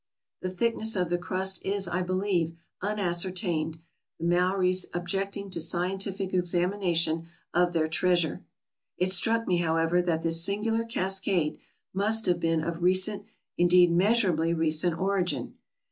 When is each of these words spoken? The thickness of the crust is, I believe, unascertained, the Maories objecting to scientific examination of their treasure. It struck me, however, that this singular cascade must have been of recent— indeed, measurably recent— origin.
The 0.41 0.49
thickness 0.49 0.95
of 0.95 1.11
the 1.11 1.19
crust 1.19 1.61
is, 1.63 1.87
I 1.87 2.01
believe, 2.01 2.55
unascertained, 2.81 3.77
the 4.19 4.25
Maories 4.25 4.87
objecting 4.95 5.51
to 5.51 5.61
scientific 5.61 6.33
examination 6.33 7.27
of 7.53 7.73
their 7.73 7.87
treasure. 7.87 8.43
It 8.97 9.11
struck 9.11 9.45
me, 9.47 9.57
however, 9.57 10.01
that 10.01 10.23
this 10.23 10.43
singular 10.43 10.85
cascade 10.85 11.59
must 11.93 12.25
have 12.25 12.39
been 12.39 12.63
of 12.63 12.81
recent— 12.81 13.25
indeed, 13.59 13.91
measurably 13.91 14.55
recent— 14.55 14.97
origin. 14.99 15.53